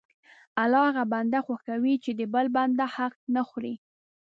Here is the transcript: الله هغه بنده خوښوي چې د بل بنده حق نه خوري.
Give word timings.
الله 0.61 0.81
هغه 0.89 1.03
بنده 1.13 1.39
خوښوي 1.45 1.95
چې 2.03 2.11
د 2.19 2.21
بل 2.33 2.45
بنده 2.57 2.85
حق 2.95 3.13
نه 3.35 3.41
خوري. 3.47 3.75